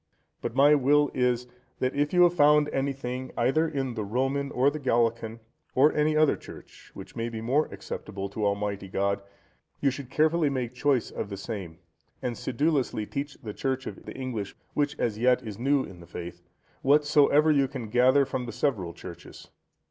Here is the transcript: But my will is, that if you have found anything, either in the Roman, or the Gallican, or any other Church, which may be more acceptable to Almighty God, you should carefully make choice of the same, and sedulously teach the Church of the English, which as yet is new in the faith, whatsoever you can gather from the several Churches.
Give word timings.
But 0.41 0.55
my 0.55 0.73
will 0.73 1.11
is, 1.13 1.45
that 1.77 1.93
if 1.93 2.11
you 2.11 2.23
have 2.23 2.33
found 2.33 2.69
anything, 2.69 3.31
either 3.37 3.67
in 3.69 3.93
the 3.93 4.03
Roman, 4.03 4.49
or 4.49 4.71
the 4.71 4.79
Gallican, 4.79 5.41
or 5.75 5.93
any 5.93 6.17
other 6.17 6.35
Church, 6.35 6.89
which 6.95 7.15
may 7.15 7.29
be 7.29 7.39
more 7.39 7.67
acceptable 7.67 8.27
to 8.29 8.43
Almighty 8.43 8.87
God, 8.87 9.21
you 9.79 9.91
should 9.91 10.09
carefully 10.09 10.49
make 10.49 10.73
choice 10.73 11.11
of 11.11 11.29
the 11.29 11.37
same, 11.37 11.77
and 12.19 12.35
sedulously 12.35 13.05
teach 13.05 13.35
the 13.43 13.53
Church 13.53 13.85
of 13.85 14.05
the 14.07 14.15
English, 14.17 14.55
which 14.73 14.97
as 14.97 15.19
yet 15.19 15.43
is 15.45 15.59
new 15.59 15.83
in 15.83 15.99
the 15.99 16.07
faith, 16.07 16.41
whatsoever 16.81 17.51
you 17.51 17.67
can 17.67 17.89
gather 17.89 18.25
from 18.25 18.47
the 18.47 18.51
several 18.51 18.95
Churches. 18.95 19.51